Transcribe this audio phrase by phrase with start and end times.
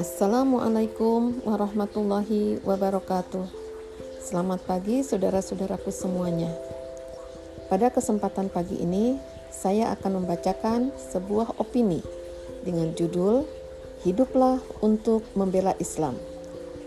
[0.00, 3.44] Assalamualaikum warahmatullahi wabarakatuh.
[4.24, 6.48] Selamat pagi saudara-saudaraku semuanya.
[7.68, 9.20] Pada kesempatan pagi ini,
[9.52, 12.00] saya akan membacakan sebuah opini
[12.64, 13.44] dengan judul
[14.00, 16.16] Hiduplah untuk Membela Islam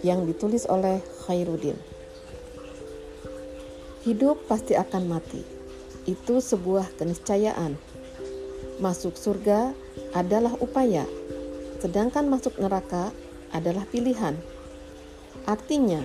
[0.01, 1.77] yang ditulis oleh Khairuddin.
[4.01, 5.45] Hidup pasti akan mati.
[6.09, 7.93] Itu sebuah keniscayaan.
[8.81, 9.73] Masuk surga
[10.17, 11.05] adalah upaya,
[11.77, 13.13] sedangkan masuk neraka
[13.53, 14.33] adalah pilihan.
[15.45, 16.01] Artinya,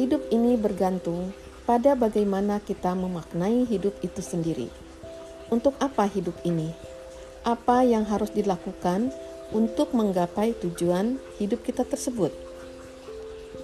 [0.00, 1.36] hidup ini bergantung
[1.68, 4.72] pada bagaimana kita memaknai hidup itu sendiri.
[5.52, 6.72] Untuk apa hidup ini?
[7.44, 9.12] Apa yang harus dilakukan
[9.52, 12.32] untuk menggapai tujuan hidup kita tersebut?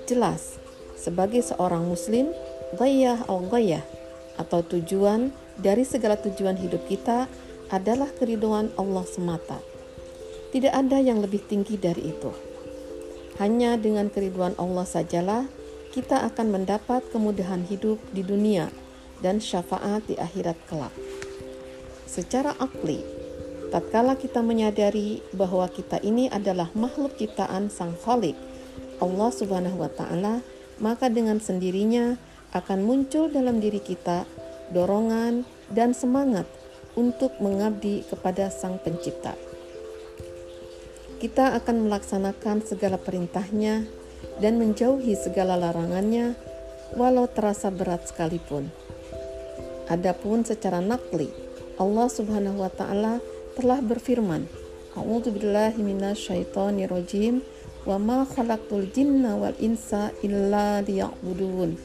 [0.04, 0.60] Jelas,
[0.98, 2.30] sebagai seorang muslim,
[2.76, 3.82] gayah al gayah
[4.38, 5.30] atau tujuan
[5.60, 7.28] dari segala tujuan hidup kita
[7.72, 9.56] adalah keriduan Allah semata.
[10.52, 12.28] Tidak ada yang lebih tinggi dari itu.
[13.40, 15.48] Hanya dengan keriduan Allah sajalah
[15.96, 18.68] kita akan mendapat kemudahan hidup di dunia
[19.24, 20.92] dan syafaat di akhirat kelak.
[22.04, 23.00] Secara akli,
[23.72, 28.36] tatkala kita menyadari bahwa kita ini adalah makhluk ciptaan Sang Khalik,
[29.00, 30.44] Allah Subhanahu wa taala,
[30.76, 32.20] maka dengan sendirinya
[32.52, 34.28] akan muncul dalam diri kita
[34.76, 36.44] dorongan dan semangat
[36.98, 39.34] untuk mengabdi kepada Sang Pencipta
[41.22, 43.86] kita akan melaksanakan segala perintahnya
[44.42, 46.34] dan menjauhi segala larangannya
[46.98, 48.66] walau terasa berat sekalipun.
[49.86, 51.30] Adapun secara nakli,
[51.78, 53.22] Allah Subhanahu wa taala
[53.54, 54.50] telah berfirman,
[54.98, 57.38] A'udzu billahi minasyaitonir rajim
[57.86, 61.78] wa ma khalaqtul jinna wal insa illa liya'budun.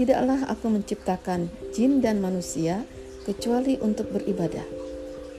[0.00, 2.88] Tidaklah aku menciptakan jin dan manusia
[3.26, 4.64] kecuali untuk beribadah.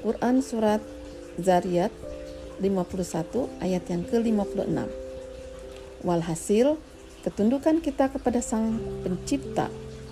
[0.04, 0.80] Quran surat
[1.40, 1.92] Zariyat
[2.60, 4.80] 51 ayat yang ke-56.
[6.04, 6.80] Walhasil,
[7.24, 9.68] ketundukan kita kepada Sang Pencipta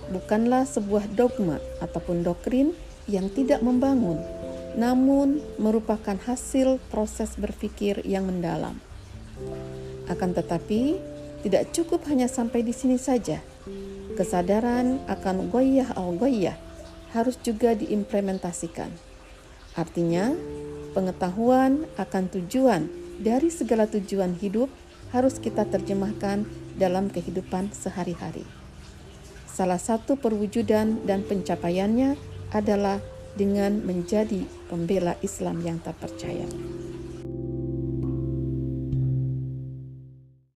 [0.08, 2.72] bukanlah sebuah dogma ataupun doktrin
[3.08, 4.20] yang tidak membangun,
[4.76, 8.76] namun merupakan hasil proses berpikir yang mendalam.
[10.08, 11.00] Akan tetapi,
[11.44, 13.40] tidak cukup hanya sampai di sini saja.
[14.16, 16.67] Kesadaran akan goyah al-goyah
[17.12, 18.90] harus juga diimplementasikan.
[19.78, 20.34] Artinya,
[20.98, 24.66] Pengetahuan akan tujuan dari segala tujuan hidup
[25.12, 28.42] harus kita terjemahkan dalam kehidupan sehari-hari.
[29.46, 32.16] Salah satu perwujudan dan pencapaiannya
[32.50, 32.98] adalah
[33.36, 36.48] dengan menjadi pembela Islam yang tak percaya.